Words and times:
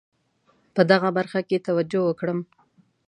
په 0.75 0.81
دغه 0.91 1.09
برخه 1.17 1.39
کې 1.47 1.63
توجه 1.67 1.99
وکړم. 2.05 2.39